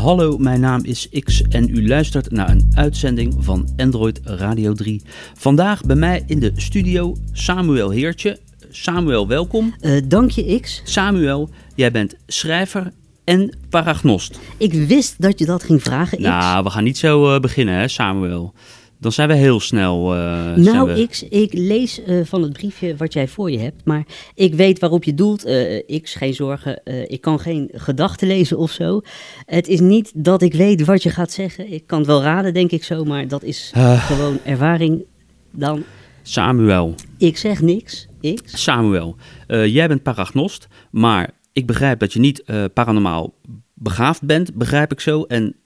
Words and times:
Hallo, 0.00 0.38
mijn 0.38 0.60
naam 0.60 0.84
is 0.84 1.08
X 1.24 1.42
en 1.42 1.68
u 1.68 1.88
luistert 1.88 2.30
naar 2.30 2.50
een 2.50 2.70
uitzending 2.74 3.34
van 3.38 3.68
Android 3.76 4.20
Radio 4.24 4.72
3. 4.72 5.02
Vandaag 5.34 5.82
bij 5.82 5.96
mij 5.96 6.22
in 6.26 6.38
de 6.38 6.52
studio 6.56 7.16
Samuel 7.32 7.90
Heertje. 7.90 8.38
Samuel, 8.70 9.28
welkom. 9.28 9.74
Uh, 9.80 10.00
dank 10.04 10.30
je, 10.30 10.60
X. 10.60 10.82
Samuel, 10.84 11.50
jij 11.74 11.90
bent 11.90 12.14
schrijver 12.26 12.92
en 13.24 13.56
paragnost. 13.68 14.40
Ik 14.56 14.72
wist 14.72 15.14
dat 15.18 15.38
je 15.38 15.46
dat 15.46 15.62
ging 15.62 15.82
vragen, 15.82 16.18
X. 16.18 16.24
Nou, 16.24 16.64
we 16.64 16.70
gaan 16.70 16.84
niet 16.84 16.98
zo 16.98 17.34
uh, 17.34 17.40
beginnen, 17.40 17.74
hè, 17.74 17.88
Samuel. 17.88 18.54
Dan 19.00 19.12
zijn 19.12 19.28
we 19.28 19.34
heel 19.34 19.60
snel. 19.60 20.16
Uh, 20.16 20.54
nou, 20.54 20.94
we... 20.94 21.06
X, 21.06 21.22
ik 21.22 21.52
lees 21.52 22.00
uh, 22.06 22.24
van 22.24 22.42
het 22.42 22.52
briefje 22.52 22.96
wat 22.96 23.12
jij 23.12 23.28
voor 23.28 23.50
je 23.50 23.58
hebt. 23.58 23.84
Maar 23.84 24.06
ik 24.34 24.54
weet 24.54 24.78
waarop 24.78 25.04
je 25.04 25.14
doelt. 25.14 25.46
Uh, 25.46 26.00
X, 26.02 26.14
geen 26.14 26.34
zorgen. 26.34 26.80
ik 27.10 27.20
kan 27.20 27.38
geen 27.38 27.70
gedachten 27.72 28.28
lezen 28.28 28.58
of 28.58 28.70
zo. 28.70 29.00
Het 29.44 29.68
is 29.68 29.80
niet 29.80 30.12
dat 30.14 30.42
ik 30.42 30.52
weet 30.52 30.84
wat 30.84 31.02
je 31.02 31.10
gaat 31.10 31.32
zeggen. 31.32 31.72
Ik 31.72 31.86
kan 31.86 31.98
het 31.98 32.06
wel 32.06 32.22
raden, 32.22 32.54
denk 32.54 32.70
ik 32.70 32.84
zo. 32.84 33.04
Maar 33.04 33.28
dat 33.28 33.42
is 33.42 33.72
gewoon 33.74 34.38
ervaring 34.44 35.04
dan. 35.50 35.84
Samuel. 36.22 36.94
Ik 37.18 37.36
zeg 37.36 37.60
niks. 37.60 38.06
X. 38.34 38.62
Samuel, 38.62 39.16
jij 39.46 39.88
bent 39.88 40.02
paragnost. 40.02 40.66
Maar 40.90 41.30
ik 41.52 41.66
begrijp 41.66 41.98
dat 41.98 42.12
je 42.12 42.20
niet 42.20 42.44
paranormaal 42.74 43.34
begaafd 43.74 44.22
bent. 44.22 44.54
Begrijp 44.54 44.92
ik 44.92 45.00
zo. 45.00 45.22
En 45.22 45.56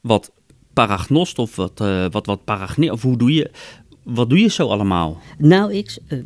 wat 0.00 0.32
paragnost 0.86 1.38
of 1.38 1.56
wat, 1.56 1.80
uh, 1.82 2.04
wat, 2.10 2.26
wat 2.26 2.44
paragnie, 2.44 2.92
of 2.92 3.02
hoe 3.02 3.16
doe 3.16 3.32
je, 3.32 3.50
wat 4.02 4.28
doe 4.30 4.38
je 4.38 4.48
zo 4.48 4.68
allemaal? 4.68 5.18
Nou, 5.38 5.82
X, 5.82 5.98
uh, 6.08 6.18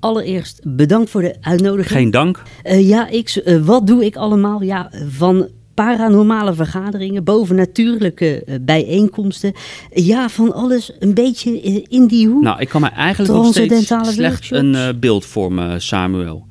allereerst 0.00 0.60
bedankt 0.64 1.10
voor 1.10 1.20
de 1.20 1.36
uitnodiging. 1.40 1.98
Geen 1.98 2.10
dank. 2.10 2.42
Uh, 2.64 2.88
ja, 2.88 3.08
X, 3.22 3.40
wat 3.64 3.86
doe 3.86 4.04
ik 4.04 4.16
allemaal? 4.16 4.62
Ja, 4.62 4.90
van 5.08 5.48
paranormale 5.74 6.54
vergaderingen, 6.54 7.24
bovennatuurlijke 7.24 8.60
bijeenkomsten. 8.60 9.52
Ja, 9.94 10.28
van 10.28 10.52
alles 10.52 10.92
een 10.98 11.14
beetje 11.14 11.60
in 11.82 12.06
die 12.06 12.28
hoek. 12.28 12.42
Nou, 12.42 12.60
ik 12.60 12.68
kan 12.68 12.80
me 12.80 12.88
eigenlijk 12.88 13.32
nog 13.32 13.46
steeds 13.46 13.92
slecht 14.02 14.50
een 14.50 14.96
beeld 15.00 15.24
vormen, 15.24 15.82
Samuel. 15.82 16.46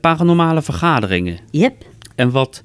paranormale 0.00 0.62
vergaderingen. 0.62 1.38
Yep. 1.50 1.84
En 2.14 2.30
wat 2.30 2.62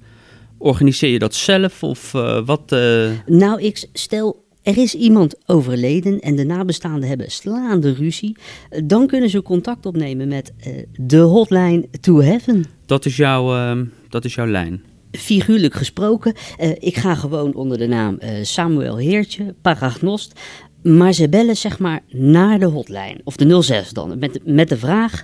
Organiseer 0.64 1.09
je 1.09 1.19
dat 1.19 1.36
zelf 1.36 1.83
of 1.83 2.14
uh, 2.14 2.45
wat? 2.45 2.72
Uh... 2.72 3.09
Nou, 3.25 3.61
ik 3.61 3.88
stel, 3.94 4.45
er 4.61 4.78
is 4.78 4.95
iemand 4.95 5.36
overleden 5.45 6.19
en 6.19 6.36
de 6.36 6.44
nabestaanden 6.45 7.09
hebben 7.09 7.31
slaande 7.31 7.94
ruzie. 7.94 8.38
Dan 8.84 9.08
kunnen 9.08 9.30
ze 9.30 9.41
contact 9.41 9.86
opnemen 9.86 10.28
met 10.28 10.53
de 10.91 11.17
hotline 11.17 11.88
to 12.02 12.22
heaven. 12.22 12.66
Dat 12.86 13.06
is, 13.06 13.17
jouw, 13.17 13.75
dat 14.09 14.25
is 14.25 14.36
jouw 14.36 14.47
lijn? 14.47 14.84
Figuurlijk 15.11 15.73
gesproken. 15.73 16.34
ik 16.80 16.97
ga 16.97 17.16
gewoon 17.16 17.56
onder 17.56 17.78
de 17.78 17.88
naam 17.88 18.17
Samuel 18.41 18.97
Heertje, 18.97 19.56
paragnost. 19.61 20.39
Maar 20.84 21.14
ze 21.14 21.30
bellen 21.30 21.58
zeg 21.58 21.80
maar 21.80 22.02
naar 22.09 22.59
de 22.59 22.66
hotline, 22.66 23.22
of 23.23 23.36
de 23.36 23.61
06 23.61 23.89
dan, 23.89 24.19
met, 24.19 24.39
met 24.45 24.69
de 24.69 24.78
vraag... 24.78 25.23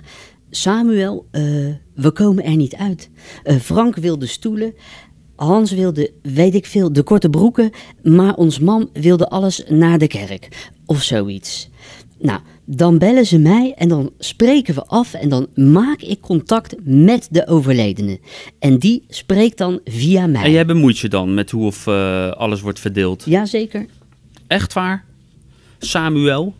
Samuel, 0.52 1.26
we 1.94 2.10
komen 2.12 2.44
er 2.44 2.56
niet 2.56 2.74
uit. 2.74 3.10
Frank 3.60 3.96
wil 3.96 4.18
de 4.18 4.26
stoelen. 4.26 4.74
Hans 5.40 5.70
wilde, 5.70 6.10
weet 6.22 6.54
ik 6.54 6.66
veel, 6.66 6.92
de 6.92 7.02
korte 7.02 7.30
broeken, 7.30 7.70
maar 8.02 8.34
ons 8.34 8.58
man 8.58 8.90
wilde 8.92 9.28
alles 9.28 9.62
naar 9.68 9.98
de 9.98 10.06
kerk. 10.06 10.70
Of 10.86 11.02
zoiets. 11.02 11.68
Nou, 12.18 12.40
dan 12.64 12.98
bellen 12.98 13.26
ze 13.26 13.38
mij 13.38 13.74
en 13.76 13.88
dan 13.88 14.10
spreken 14.18 14.74
we 14.74 14.84
af 14.86 15.14
en 15.14 15.28
dan 15.28 15.46
maak 15.54 16.00
ik 16.02 16.20
contact 16.20 16.74
met 16.84 17.28
de 17.30 17.46
overledene. 17.46 18.18
En 18.58 18.78
die 18.78 19.04
spreekt 19.08 19.58
dan 19.58 19.80
via 19.84 20.26
mij. 20.26 20.42
En 20.42 20.50
jij 20.50 20.66
bemoeit 20.66 20.98
je 20.98 21.08
dan 21.08 21.34
met 21.34 21.50
hoe 21.50 21.66
of 21.66 21.86
uh, 21.86 22.30
alles 22.30 22.60
wordt 22.60 22.80
verdeeld? 22.80 23.22
Jazeker. 23.26 23.86
Echt 24.46 24.72
waar? 24.72 25.04
Samuel? 25.78 26.54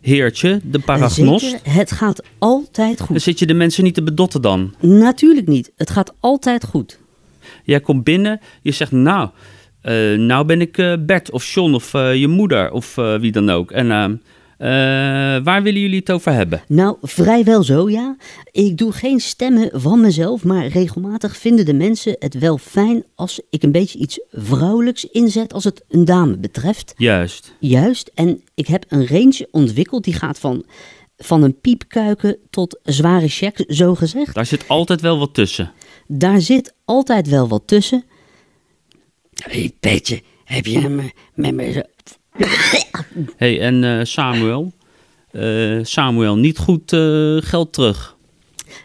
Heertje, 0.00 0.60
de 0.64 0.78
paragnost? 0.78 1.44
Zeker, 1.44 1.72
het 1.72 1.92
gaat 1.92 2.22
altijd 2.38 3.00
goed. 3.00 3.08
Dan 3.08 3.20
zit 3.20 3.38
je 3.38 3.46
de 3.46 3.54
mensen 3.54 3.84
niet 3.84 3.94
te 3.94 4.02
bedotten 4.02 4.42
dan? 4.42 4.74
Natuurlijk 4.80 5.46
niet. 5.46 5.72
Het 5.76 5.90
gaat 5.90 6.12
altijd 6.20 6.64
goed. 6.64 6.98
Jij 7.64 7.80
komt 7.80 8.04
binnen, 8.04 8.40
je 8.62 8.70
zegt 8.72 8.92
nou, 8.92 9.28
uh, 9.82 10.18
nou 10.18 10.44
ben 10.44 10.60
ik 10.60 10.78
uh, 10.78 10.94
Bert 11.00 11.30
of 11.30 11.52
John 11.54 11.74
of 11.74 11.94
uh, 11.94 12.14
je 12.14 12.28
moeder 12.28 12.70
of 12.70 12.94
wie 12.94 13.32
dan 13.32 13.50
ook. 13.50 13.70
En 13.70 14.20
waar 15.44 15.62
willen 15.62 15.80
jullie 15.80 15.98
het 15.98 16.10
over 16.10 16.32
hebben? 16.32 16.62
Nou, 16.68 16.96
vrijwel 17.02 17.62
zo 17.62 17.90
ja. 17.90 18.16
Ik 18.52 18.76
doe 18.76 18.92
geen 18.92 19.20
stemmen 19.20 19.70
van 19.72 20.00
mezelf, 20.00 20.44
maar 20.44 20.66
regelmatig 20.66 21.36
vinden 21.36 21.64
de 21.64 21.74
mensen 21.74 22.16
het 22.18 22.38
wel 22.38 22.58
fijn 22.58 23.04
als 23.14 23.40
ik 23.50 23.62
een 23.62 23.72
beetje 23.72 23.98
iets 23.98 24.20
vrouwelijks 24.30 25.04
inzet 25.04 25.52
als 25.52 25.64
het 25.64 25.84
een 25.88 26.04
dame 26.04 26.36
betreft. 26.36 26.94
Juist. 26.96 27.54
Juist, 27.58 28.10
en 28.14 28.42
ik 28.54 28.66
heb 28.66 28.84
een 28.88 29.06
range 29.06 29.48
ontwikkeld 29.50 30.04
die 30.04 30.14
gaat 30.14 30.38
van 30.38 30.64
van 31.16 31.42
een 31.42 31.60
piepkuiken 31.60 32.36
tot 32.50 32.80
zware 32.82 33.28
check, 33.28 33.64
zo 33.68 33.94
gezegd. 33.94 34.34
Daar 34.34 34.46
zit 34.46 34.68
altijd 34.68 35.00
wel 35.00 35.18
wat 35.18 35.34
tussen. 35.34 35.72
Daar 36.08 36.40
zit 36.40 36.74
altijd 36.84 37.28
wel 37.28 37.48
wat 37.48 37.62
tussen. 37.66 38.04
Hé, 39.34 39.70
Petje, 39.80 40.22
heb 40.44 40.66
je 40.66 40.78
hem 40.78 41.10
met 41.34 41.54
me 41.54 41.72
zo... 41.72 41.80
hey, 43.36 43.60
en 43.60 43.82
uh, 43.82 44.04
Samuel? 44.04 44.72
Uh, 45.32 45.78
Samuel, 45.82 46.36
niet 46.36 46.58
goed 46.58 46.92
uh, 46.92 47.42
geld 47.42 47.72
terug. 47.72 48.16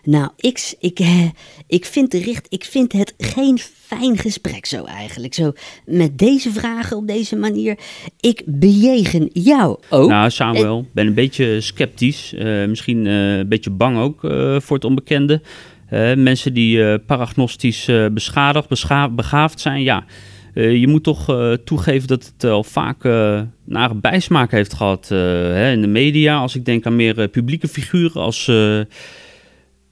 Nou, 0.04 0.30
ik, 0.38 0.74
ik, 0.80 1.00
eh, 1.00 1.30
ik, 1.68 1.86
vind 1.86 2.12
de 2.12 2.18
richt, 2.18 2.46
ik 2.50 2.64
vind 2.64 2.92
het 2.92 3.14
geen 3.18 3.60
fijn 3.60 4.18
gesprek 4.18 4.66
zo 4.66 4.84
eigenlijk. 4.84 5.34
Zo 5.34 5.54
met 5.86 6.18
deze 6.18 6.52
vragen 6.52 6.98
op 6.98 7.08
deze 7.08 7.36
manier. 7.36 7.78
Ik 8.20 8.44
bejegen 8.46 9.30
jou 9.34 9.80
ook. 9.90 10.10
Nou, 10.10 10.30
Samuel, 10.30 10.80
ik 10.80 10.94
ben 10.94 11.08
een 11.08 11.14
beetje 11.14 11.62
sceptisch. 11.62 12.34
Uh, 12.34 12.66
misschien 12.66 13.06
uh, 13.06 13.38
een 13.38 13.48
beetje 13.48 13.70
bang 13.70 13.98
ook 13.98 14.20
voor 14.62 14.76
het 14.76 14.86
onbekende. 14.86 15.42
Mensen 16.16 16.54
die 16.54 17.00
paragnostisch 17.00 17.90
beschadigd, 18.14 18.70
begaafd 19.16 19.60
zijn, 19.60 19.84
ja... 19.84 20.06
je 20.54 20.88
moet 20.88 21.04
toch 21.04 21.26
toegeven 21.64 22.08
dat 22.08 22.34
het 22.34 22.52
al 22.52 22.64
vaak 22.64 23.04
nare 23.66 23.96
bijsmaak 23.96 24.52
heeft 24.52 24.74
gehad 24.74 25.08
hè, 25.08 25.72
in 25.72 25.82
de 25.82 25.88
media. 25.88 26.38
Als 26.38 26.56
ik 26.56 26.66
denk 26.66 26.86
aan 26.86 26.96
meer 26.96 27.28
publieke 27.28 27.68
figuren 27.68 28.22
als 28.22 28.50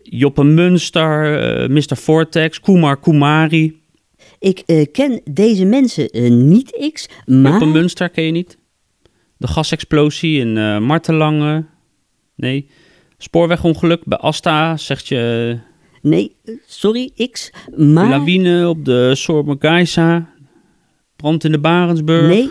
Joppe 0.09 0.43
Munster, 0.43 1.39
eh, 1.39 1.69
Mr. 1.69 1.97
Vortex, 1.97 2.59
Kumar 2.59 2.99
Kumari. 2.99 3.81
Ik 4.39 4.63
uh, 4.65 4.85
ken 4.91 5.21
deze 5.31 5.65
mensen 5.65 6.17
uh, 6.17 6.31
niet, 6.31 6.91
X, 6.93 7.09
maar... 7.25 7.51
Joppe 7.51 7.65
Munster 7.65 8.09
ken 8.09 8.23
je 8.23 8.31
niet? 8.31 8.57
De 9.37 9.47
gasexplosie 9.47 10.39
in 10.39 10.55
uh, 10.55 10.79
Martelangen? 10.79 11.67
Nee. 12.35 12.69
Spoorwegongeluk 13.17 14.05
bij 14.05 14.17
Asta, 14.17 14.77
zegt 14.77 15.07
je... 15.07 15.57
Nee, 16.01 16.35
sorry, 16.67 17.11
X, 17.31 17.51
maar... 17.75 18.09
Lawine 18.09 18.69
op 18.69 18.85
de 18.85 19.15
Sormegaisa. 19.15 20.29
Brand 21.15 21.43
in 21.43 21.51
de 21.51 21.59
Barensburg. 21.59 22.27
Nee, 22.27 22.49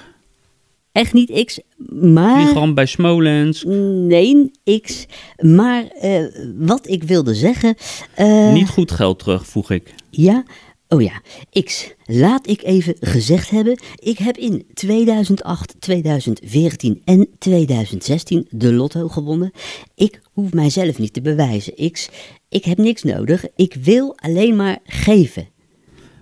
echt 0.92 1.12
niet 1.12 1.44
X, 1.44 1.60
maar... 2.00 2.42
Vliegramp 2.42 2.74
bij 2.74 2.86
Smolensk. 2.86 3.64
Nee, 3.66 4.50
X. 4.82 5.06
Maar 5.36 5.84
uh, 6.04 6.24
wat 6.58 6.88
ik 6.88 7.02
wilde 7.02 7.34
zeggen... 7.34 7.74
Uh, 8.18 8.52
niet 8.52 8.68
goed 8.68 8.90
geld 8.90 9.18
terug, 9.18 9.46
voeg 9.46 9.70
ik. 9.70 9.94
Ja, 10.10 10.44
oh 10.88 11.02
ja. 11.02 11.22
X, 11.64 11.94
laat 12.04 12.46
ik 12.48 12.62
even 12.62 12.96
gezegd 13.00 13.50
hebben. 13.50 13.78
Ik 13.94 14.18
heb 14.18 14.36
in 14.36 14.66
2008, 14.74 15.80
2014 15.80 17.02
en 17.04 17.28
2016 17.38 18.46
de 18.50 18.72
lotto 18.72 19.08
gewonnen. 19.08 19.52
Ik 19.94 20.20
hoef 20.32 20.52
mijzelf 20.52 20.98
niet 20.98 21.12
te 21.12 21.20
bewijzen, 21.20 21.90
X. 21.92 22.08
Ik 22.48 22.64
heb 22.64 22.78
niks 22.78 23.02
nodig. 23.02 23.44
Ik 23.56 23.74
wil 23.74 24.16
alleen 24.16 24.56
maar 24.56 24.78
geven. 24.84 25.48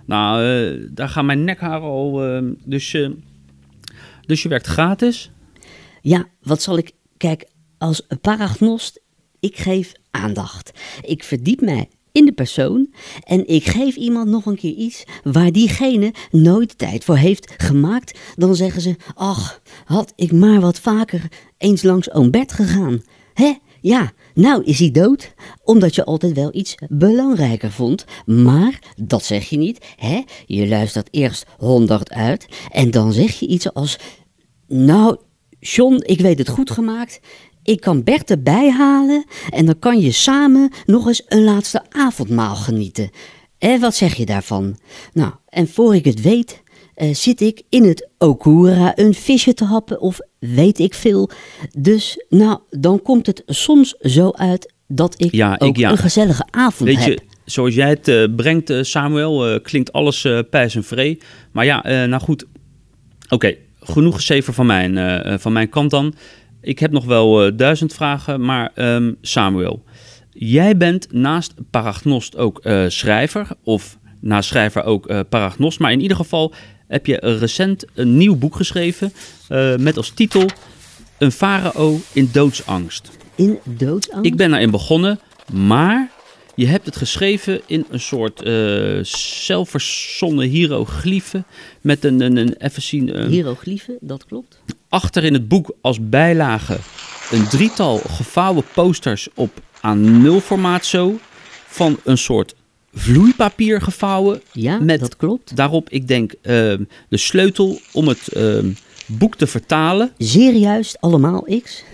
Nou, 0.06 0.44
uh, 0.44 0.88
daar 0.90 1.08
gaan 1.08 1.26
mijn 1.26 1.44
nekharen 1.44 1.88
al... 1.88 2.22
dus 2.64 2.94
dus 4.26 4.42
je 4.42 4.48
werkt 4.48 4.66
gratis? 4.66 5.30
Ja, 6.02 6.28
wat 6.42 6.62
zal 6.62 6.78
ik... 6.78 6.92
Kijk, 7.16 7.48
als 7.78 8.06
paragnost, 8.20 9.02
ik 9.40 9.56
geef 9.56 9.92
aandacht. 10.10 10.72
Ik 11.00 11.24
verdiep 11.24 11.60
mij 11.60 11.88
in 12.16 12.24
de 12.24 12.32
persoon 12.32 12.94
en 13.24 13.48
ik 13.48 13.64
geef 13.64 13.96
iemand 13.96 14.28
nog 14.28 14.46
een 14.46 14.56
keer 14.56 14.74
iets 14.74 15.04
waar 15.22 15.52
diegene 15.52 16.12
nooit 16.30 16.78
tijd 16.78 17.04
voor 17.04 17.16
heeft 17.16 17.54
gemaakt. 17.56 18.18
Dan 18.34 18.56
zeggen 18.56 18.80
ze, 18.82 18.96
ach, 19.14 19.60
had 19.84 20.12
ik 20.16 20.32
maar 20.32 20.60
wat 20.60 20.80
vaker 20.80 21.22
eens 21.58 21.82
langs 21.82 22.12
oom 22.12 22.30
Bert 22.30 22.52
gegaan. 22.52 23.02
Hè? 23.34 23.54
Ja, 23.80 24.12
nou 24.34 24.64
is 24.64 24.78
hij 24.78 24.90
dood, 24.90 25.34
omdat 25.64 25.94
je 25.94 26.04
altijd 26.04 26.32
wel 26.32 26.54
iets 26.54 26.74
belangrijker 26.88 27.70
vond. 27.70 28.04
Maar 28.26 28.78
dat 28.96 29.24
zeg 29.24 29.48
je 29.48 29.56
niet, 29.56 29.86
hè? 29.96 30.22
Je 30.46 30.68
luistert 30.68 31.08
eerst 31.10 31.46
honderd 31.58 32.10
uit 32.10 32.46
en 32.70 32.90
dan 32.90 33.12
zeg 33.12 33.38
je 33.38 33.46
iets 33.46 33.72
als... 33.72 33.98
Nou, 34.68 35.16
John, 35.60 36.02
ik 36.04 36.20
weet 36.20 36.38
het 36.38 36.48
goed 36.48 36.70
gemaakt. 36.70 37.20
Ik 37.66 37.80
kan 37.80 38.02
Bert 38.04 38.30
erbij 38.30 38.70
halen 38.70 39.24
en 39.50 39.66
dan 39.66 39.78
kan 39.78 40.00
je 40.00 40.12
samen 40.12 40.70
nog 40.86 41.06
eens 41.06 41.22
een 41.28 41.44
laatste 41.44 41.82
avondmaal 41.90 42.54
genieten. 42.54 43.10
En 43.58 43.80
wat 43.80 43.94
zeg 43.94 44.14
je 44.14 44.26
daarvan? 44.26 44.76
Nou, 45.12 45.32
en 45.48 45.68
voor 45.68 45.94
ik 45.94 46.04
het 46.04 46.20
weet, 46.22 46.62
eh, 46.94 47.14
zit 47.14 47.40
ik 47.40 47.62
in 47.68 47.84
het 47.84 48.08
Okura 48.18 48.92
een 48.98 49.14
visje 49.14 49.54
te 49.54 49.64
happen 49.64 50.00
of 50.00 50.18
weet 50.38 50.78
ik 50.78 50.94
veel. 50.94 51.30
Dus, 51.78 52.24
nou, 52.28 52.58
dan 52.70 53.02
komt 53.02 53.26
het 53.26 53.42
soms 53.46 53.94
zo 54.00 54.30
uit 54.30 54.72
dat 54.88 55.14
ik 55.22 55.34
Ja, 55.34 55.54
ik- 55.54 55.62
ook 55.62 55.76
ja. 55.76 55.90
een 55.90 55.96
gezellige 55.98 56.46
avond 56.50 56.88
Weet 56.90 57.04
je, 57.04 57.10
heb. 57.10 57.20
zoals 57.44 57.74
jij 57.74 57.88
het 57.88 58.08
eh, 58.08 58.24
brengt, 58.36 58.70
eh, 58.70 58.82
Samuel, 58.82 59.60
klinkt 59.60 59.92
alles 59.92 60.24
eh 60.24 60.38
pijs 60.50 60.74
en 60.74 60.84
vree. 60.84 61.18
Maar 61.52 61.64
ja, 61.64 62.06
nou 62.06 62.22
goed. 62.22 62.44
Oké, 63.28 63.54
genoeg 63.80 64.14
gezever 64.16 64.52
van 64.54 64.66
mijn, 64.66 65.40
van 65.40 65.52
mijn 65.52 65.68
kant 65.68 65.90
dan. 65.90 66.14
Ik 66.66 66.78
heb 66.78 66.90
nog 66.90 67.04
wel 67.04 67.44
eh, 67.44 67.52
duizend 67.56 67.92
vragen, 67.94 68.40
maar 68.40 68.70
ehm, 68.74 69.12
Samuel. 69.20 69.84
Jij 70.30 70.76
bent 70.76 71.12
naast 71.12 71.54
paragnost 71.70 72.36
ook 72.36 72.58
eh, 72.58 72.84
schrijver, 72.88 73.48
of 73.62 73.98
naast 74.20 74.48
schrijver 74.48 74.84
ook 74.84 75.06
eh, 75.06 75.20
paragnost. 75.28 75.78
Maar 75.78 75.92
in 75.92 76.00
ieder 76.00 76.16
geval 76.16 76.54
heb 76.88 77.06
je 77.06 77.16
recent 77.16 77.84
een 77.94 78.16
nieuw 78.16 78.36
boek 78.36 78.56
geschreven 78.56 79.12
met 79.78 79.96
als 79.96 80.10
titel 80.10 80.46
Een 81.18 81.32
farao 81.32 81.98
in 82.12 82.28
doodsangst. 82.32 83.10
In 83.34 83.58
doodsangst? 83.64 84.26
Ik 84.26 84.36
ben 84.36 84.50
daarin 84.50 84.70
begonnen, 84.70 85.18
maar 85.52 86.10
je 86.56 86.66
hebt 86.66 86.86
het 86.86 86.96
geschreven 86.96 87.60
in 87.66 87.86
een 87.90 88.00
soort 88.00 88.42
eh 88.42 88.98
zelfverzonnen 89.46 90.48
hieroglyphen. 90.48 91.44
Met 91.80 92.04
een, 92.04 92.20
een, 92.20 92.36
een 92.36 92.54
even 92.58 92.82
zien, 92.82 93.26
Hieroglyphen, 93.28 93.96
dat 94.00 94.24
klopt. 94.26 94.60
achter 94.88 95.24
in 95.24 95.32
het 95.32 95.48
boek 95.48 95.70
als 95.80 95.98
bijlage 96.08 96.78
een 97.30 97.48
drietal 97.48 97.98
gevouwen 97.98 98.64
posters 98.74 99.28
op 99.34 99.50
A0 99.76 100.42
formaat 100.42 100.84
zo. 100.84 101.18
Van 101.66 101.98
een 102.04 102.18
soort 102.18 102.54
vloeipapier 102.94 103.80
gevouwen. 103.80 104.40
Ja, 104.52 104.78
Met- 104.78 105.00
dat 105.00 105.16
klopt. 105.16 105.56
Daarop, 105.56 105.90
ik 105.90 106.08
denk, 106.08 106.32
ehm, 106.42 106.82
de 107.08 107.16
sleutel 107.16 107.78
om 107.92 108.08
het 108.08 108.28
ehm, 108.28 108.66
boek 109.06 109.36
te 109.36 109.46
vertalen. 109.46 110.10
Zeer 110.18 110.52
juist, 110.54 110.96
allemaal 111.00 111.46
X. 111.62 111.84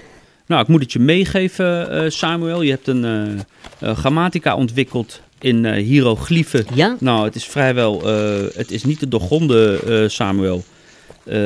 Nou, 0.46 0.62
ik 0.62 0.68
moet 0.68 0.80
het 0.80 0.92
je 0.92 0.98
meegeven, 0.98 1.90
eh, 1.90 2.10
Samuel. 2.10 2.62
Je 2.62 2.70
hebt 2.70 2.86
een 2.86 3.04
eh, 3.04 3.90
eh, 3.90 3.96
grammatica 3.96 4.56
ontwikkeld 4.56 5.20
in 5.38 5.74
hieroglyphen. 5.74 6.64
Ja, 6.74 6.96
Nou, 7.00 7.24
het 7.24 7.34
is 7.34 7.44
vrijwel, 7.44 8.06
het 8.54 8.70
is 8.70 8.84
niet 8.84 8.98
te 8.98 9.08
doorgronden, 9.08 10.10
Samuel. 10.10 10.64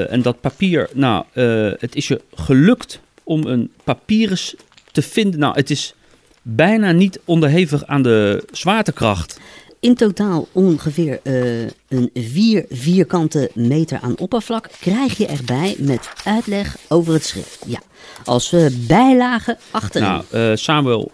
En 0.08 0.22
dat 0.22 0.40
papier, 0.40 0.88
nou, 0.93 1.25
het 1.78 1.96
is 1.96 2.08
je 2.08 2.20
gelukt 2.34 3.00
om 3.25 3.46
een 3.46 3.72
papyrus 3.84 4.54
te 4.93 5.02
vinden. 5.02 5.40
Nou, 5.40 5.54
het 5.54 5.70
is 5.70 5.94
bijna 6.42 6.92
niet 6.92 7.20
onderhevig 7.25 7.87
aan 7.87 8.02
de 8.02 8.44
zwaartekracht. 8.52 9.40
In 9.81 9.94
totaal 9.94 10.49
ongeveer 10.52 11.20
eh, 11.23 11.61
een 11.88 12.11
4 12.14 12.64
vierkante 12.70 13.50
meter 13.55 13.99
aan 14.00 14.19
oppervlak 14.19 14.69
krijg 14.81 15.17
je 15.17 15.26
erbij 15.26 15.76
met 15.78 16.11
uitleg 16.25 16.76
over 16.88 17.12
het 17.12 17.25
schrift. 17.25 17.64
Ja, 17.67 17.81
als 18.25 18.52
eh, 18.52 18.67
bijlage 18.87 19.56
achterin. 19.70 20.08
Nou, 20.08 20.25
eh, 20.31 20.56
Samuel, 20.56 21.12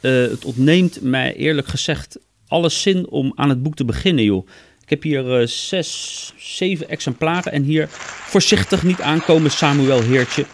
het 0.00 0.44
ontneemt 0.44 1.00
mij 1.00 1.34
eerlijk 1.34 1.68
gezegd 1.68 2.18
alle 2.48 2.68
zin 2.68 3.08
om 3.08 3.32
aan 3.34 3.48
het 3.48 3.62
boek 3.62 3.76
te 3.76 3.84
beginnen, 3.84 4.24
joh. 4.24 4.46
Ik 4.84 4.90
heb 4.90 5.02
hier 5.02 5.40
eh, 5.40 5.46
zes, 5.46 6.32
zeven 6.36 6.88
exemplaren 6.88 7.52
en 7.52 7.62
hier 7.62 7.88
voorzichtig 8.26 8.82
niet 8.82 9.00
aankomen, 9.00 9.50
Samuel 9.50 10.02
Heertje. 10.02 10.46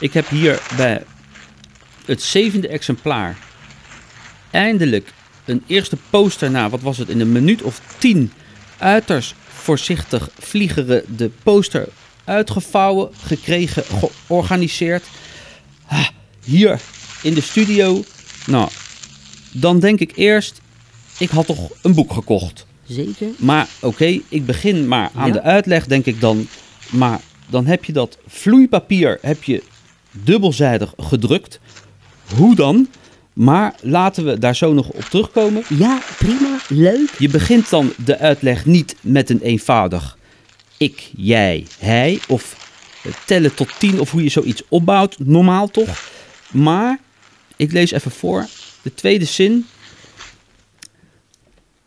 Ik 0.00 0.12
heb 0.12 0.28
hier 0.28 0.62
bij 0.76 1.04
het 2.04 2.22
zevende 2.22 2.68
exemplaar 2.68 3.38
eindelijk 4.50 5.12
een 5.44 5.62
eerste 5.66 5.96
poster 6.10 6.50
na, 6.50 6.68
wat 6.68 6.80
was 6.80 6.98
het, 6.98 7.08
in 7.08 7.20
een 7.20 7.32
minuut 7.32 7.62
of 7.62 7.80
tien 7.98 8.32
uiterst 8.78 9.34
voorzichtig 9.48 10.28
vliegeren 10.38 11.02
de 11.16 11.30
poster 11.42 11.88
uitgevouwen, 12.24 13.10
gekregen, 13.22 13.84
georganiseerd. 14.26 15.04
Ah, 15.86 16.08
hier 16.44 16.80
in 17.22 17.34
de 17.34 17.40
studio. 17.40 18.04
Nou, 18.46 18.68
dan 19.52 19.78
denk 19.80 20.00
ik 20.00 20.12
eerst, 20.16 20.60
ik 21.18 21.28
had 21.30 21.46
toch 21.46 21.70
een 21.82 21.94
boek 21.94 22.12
gekocht. 22.12 22.66
Zeker. 22.86 23.28
Maar 23.36 23.68
oké, 23.80 24.20
ik 24.28 24.46
begin 24.46 24.88
maar 24.88 25.10
aan 25.14 25.26
Ja. 25.26 25.32
de 25.32 25.42
uitleg, 25.42 25.86
denk 25.86 26.06
ik 26.06 26.20
dan. 26.20 26.46
Maar 26.90 27.20
dan 27.46 27.66
heb 27.66 27.84
je 27.84 27.92
dat 27.92 28.18
vloeipapier 28.26 29.18
heb 29.22 29.42
je 29.42 29.62
dubbelzijdig 30.10 30.92
gedrukt. 30.96 31.60
Hoe 32.36 32.54
dan? 32.54 32.88
Maar 33.34 33.74
laten 33.80 34.24
we 34.24 34.38
daar 34.38 34.56
zo 34.56 34.72
nog 34.72 34.88
op 34.88 35.02
terugkomen. 35.02 35.62
Ja, 35.68 36.00
prima, 36.18 36.58
leuk. 36.68 37.14
Je 37.18 37.28
begint 37.28 37.70
dan 37.70 37.92
de 38.04 38.18
uitleg 38.18 38.66
niet 38.66 38.96
met 39.00 39.30
een 39.30 39.40
eenvoudig 39.40 40.16
ik, 40.76 41.10
jij, 41.16 41.66
hij 41.78 42.20
of 42.28 42.70
tellen 43.26 43.54
tot 43.54 43.78
tien 43.78 44.00
of 44.00 44.10
hoe 44.10 44.22
je 44.22 44.28
zoiets 44.28 44.62
opbouwt, 44.68 45.18
normaal 45.18 45.68
toch? 45.68 46.10
Maar 46.50 46.98
ik 47.56 47.72
lees 47.72 47.90
even 47.90 48.10
voor, 48.10 48.46
de 48.82 48.94
tweede 48.94 49.24
zin. 49.24 49.66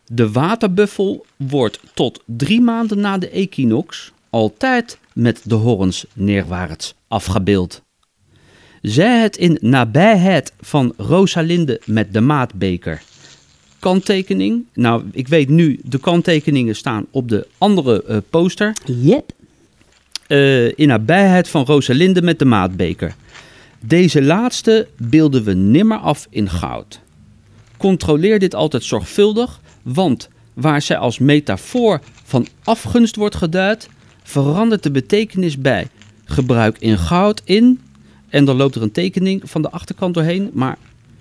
De 0.05 0.31
waterbuffel 0.31 1.25
wordt 1.35 1.79
tot 1.93 2.23
drie 2.25 2.61
maanden 2.61 2.99
na 2.99 3.17
de 3.17 3.29
equinox 3.29 4.11
altijd 4.29 4.99
met 5.13 5.41
de 5.43 5.55
horens 5.55 6.05
neerwaarts 6.13 6.95
afgebeeld. 7.07 7.85
Zij 8.81 9.21
het 9.21 9.37
in 9.37 9.57
nabijheid 9.61 10.53
van 10.59 10.93
Rosalinde 10.97 11.81
met 11.85 12.13
de 12.13 12.21
maatbeker 12.21 13.01
kanttekening. 13.79 14.65
Nou, 14.73 15.03
ik 15.11 15.27
weet 15.27 15.49
nu, 15.49 15.79
de 15.83 15.99
kanttekeningen 15.99 16.75
staan 16.75 17.05
op 17.11 17.29
de 17.29 17.47
andere 17.57 18.03
eh, 18.03 18.17
poster. 18.29 18.73
Yep. 18.85 19.31
Eh, 20.27 20.77
in 20.79 20.87
nabijheid 20.87 21.49
van 21.49 21.65
Rosalinde 21.65 22.21
met 22.21 22.39
de 22.39 22.45
maatbeker. 22.45 23.15
Deze 23.79 24.21
laatste 24.21 24.87
beelden 24.97 25.43
we 25.43 25.53
nimmer 25.53 25.97
af 25.97 26.27
in 26.29 26.49
goud. 26.49 26.99
Controleer 27.77 28.39
dit 28.39 28.55
altijd 28.55 28.83
zorgvuldig, 28.83 29.59
want 29.81 30.29
waar 30.53 30.81
zij 30.81 30.97
als 30.97 31.19
metafoor 31.19 32.01
van 32.23 32.47
afgunst 32.63 33.15
wordt 33.15 33.35
geduid, 33.35 33.89
verandert 34.23 34.83
de 34.83 34.91
betekenis 34.91 35.57
bij 35.57 35.87
gebruik 36.25 36.77
in 36.79 36.97
goud 36.97 37.41
in. 37.43 37.81
En 38.29 38.45
dan 38.45 38.55
loopt 38.55 38.75
er 38.75 38.81
een 38.81 38.91
tekening 38.91 39.41
van 39.45 39.61
de 39.61 39.71
achterkant 39.71 40.13
doorheen. 40.13 40.49
Maar 40.53 40.77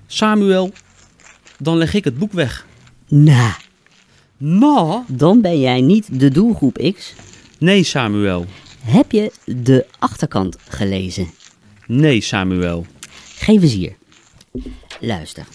Samuel, 0.06 0.72
dan 1.58 1.76
leg 1.76 1.94
ik 1.94 2.04
het 2.04 2.18
boek 2.18 2.32
weg. 2.32 2.66
Nou, 3.08 3.52
Nou? 4.36 5.02
dan 5.08 5.40
ben 5.40 5.60
jij 5.60 5.80
niet 5.80 6.20
de 6.20 6.30
doelgroep 6.30 6.92
X. 6.96 7.14
Nee, 7.58 7.82
Samuel. 7.82 8.46
Heb 8.80 9.12
je 9.12 9.32
de 9.44 9.86
achterkant 9.98 10.56
gelezen? 10.68 11.26
Nee, 11.86 12.20
Samuel. 12.20 12.86
Geef 13.38 13.62
eens 13.62 13.72
hier. 13.72 13.96
Luister. 15.00 15.46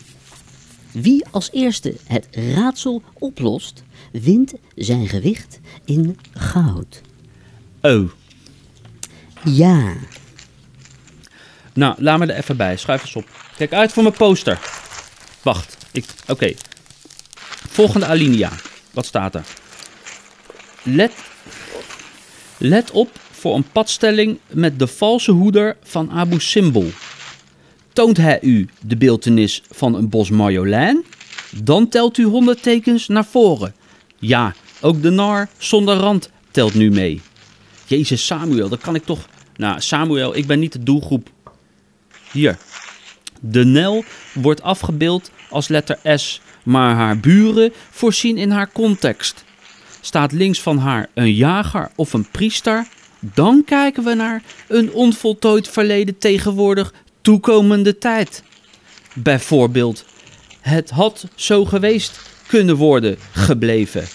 Wie 0.92 1.26
als 1.32 1.50
eerste 1.52 1.96
het 2.06 2.28
raadsel 2.32 3.02
oplost, 3.20 3.84
wint 4.12 4.54
zijn 4.76 5.08
gewicht 5.08 5.60
in 5.86 6.18
goud. 6.34 7.02
Oh. 7.82 8.10
Ja, 9.44 9.94
Nou, 11.74 11.96
laat 11.98 12.20
me 12.20 12.26
er 12.26 12.38
even 12.38 12.58
bij. 12.58 12.78
Schuif 12.78 13.02
eens 13.02 13.16
op. 13.16 13.26
Kijk 13.58 13.74
uit 13.74 13.92
voor 13.92 14.04
mijn 14.04 14.16
poster. 14.16 14.60
Wacht. 15.42 15.78
Ik, 15.92 16.06
Oké. 16.28 16.54
Volgende 17.70 18.06
alinea. 18.06 18.52
Wat 18.92 19.06
staat 19.06 19.36
er? 19.36 19.44
Let, 20.84 21.12
let 22.58 22.92
op 22.92 23.10
voor 23.32 23.56
een 23.56 23.72
padstelling 23.72 24.40
met 24.48 24.80
de 24.80 24.88
valse 24.88 25.32
hoeder 25.32 25.78
van 25.84 26.12
Abu 26.12 26.40
Simbel. 26.40 26.90
Toont 27.94 28.18
hij 28.18 28.40
u 28.42 28.70
de 28.80 28.98
beeltenis 28.98 29.64
van 29.70 29.96
een 29.96 30.10
bos 30.10 30.30
marjolein? 30.30 31.06
Dan 31.56 31.90
telt 31.90 32.18
u 32.18 32.24
100 32.24 32.64
tekens 32.64 33.08
naar 33.08 33.26
voren. 33.26 33.74
Ja, 34.20 34.54
ook 34.82 35.02
de 35.02 35.10
nar 35.10 35.50
zonder 35.58 35.96
rand 35.96 36.30
telt 36.52 36.74
nu 36.74 36.92
mee. 36.92 37.22
Jezus 37.86 38.26
Samuel, 38.26 38.70
dat 38.70 38.82
kan 38.82 38.96
ik 38.96 39.06
toch... 39.06 39.28
Nou, 39.56 39.82
Samuel, 39.82 40.36
ik 40.36 40.48
ben 40.48 40.60
niet 40.60 40.72
de 40.72 40.84
doelgroep 40.84 41.30
hier. 42.32 42.58
De 43.40 43.66
Nel 43.66 44.04
wordt 44.34 44.62
afgebeeld 44.62 45.32
als 45.50 45.68
letter 45.68 46.00
S, 46.20 46.42
maar 46.64 46.96
haar 46.96 47.20
buren 47.20 47.74
voorzien 47.90 48.38
in 48.38 48.52
haar 48.52 48.72
context. 48.72 49.44
Staat 50.02 50.32
links 50.32 50.62
van 50.62 50.78
haar 50.78 51.08
een 51.14 51.34
jager 51.34 51.92
of 51.96 52.14
een 52.14 52.28
priester, 52.32 52.88
dan 53.20 53.64
kijken 53.66 54.04
we 54.04 54.14
naar 54.14 54.44
een 54.68 54.94
onvoltooid 54.94 55.70
verleden 55.70 56.18
tegenwoordig 56.18 56.94
toekomende 57.22 57.98
tijd. 57.98 58.44
Bijvoorbeeld, 59.14 60.06
het 60.60 60.90
had 60.90 61.28
zo 61.36 61.66
geweest 61.66 62.20
kunnen 62.48 62.76
worden 62.76 63.18
gebleven. 63.32 64.08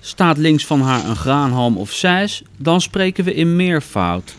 Staat 0.00 0.36
links 0.38 0.66
van 0.66 0.80
haar 0.80 1.04
een 1.04 1.16
graanhalm 1.16 1.76
of 1.76 1.92
zeis, 1.92 2.42
dan 2.56 2.80
spreken 2.80 3.24
we 3.24 3.34
in 3.34 3.56
meervoud. 3.56 4.34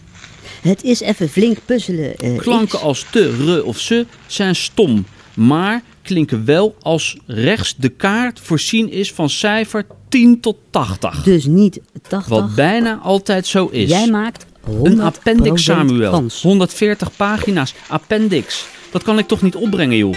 Het 0.68 0.84
is 0.84 1.00
even 1.00 1.30
flink 1.30 1.58
puzzelen. 1.66 2.16
eh, 2.16 2.38
Klanken 2.38 2.80
als 2.82 3.06
te, 3.12 3.36
re 3.46 3.64
of 3.64 3.80
ze 3.80 4.06
zijn 4.28 4.56
stom. 4.56 5.06
Maar 5.34 5.82
klinken 6.02 6.46
wel 6.46 6.76
als 6.82 7.18
rechts 7.26 7.76
de 7.78 7.90
kaart 7.90 8.40
voorzien 8.40 8.92
is 8.92 9.12
van 9.12 9.30
cijfer 9.30 9.86
10 10.10 10.40
tot 10.42 10.58
80. 10.70 11.24
Dus 11.24 11.46
niet 11.46 11.80
80. 12.08 12.28
Wat 12.40 12.56
bijna 12.56 13.00
altijd 13.04 13.48
zo 13.48 13.68
is. 13.72 13.90
Jij 13.90 14.08
maakt 14.10 14.46
100% 14.46 14.82
Een 14.84 15.02
appendix, 15.02 15.64
Samuel. 15.64 16.12
kans. 16.12 16.42
140 16.42 17.16
pagina's. 17.16 17.74
Appendix. 17.88 18.66
Dat 18.92 19.04
kan 19.04 19.18
ik 19.18 19.28
toch 19.28 19.42
niet 19.42 19.56
opbrengen, 19.56 19.98
joh? 19.98 20.16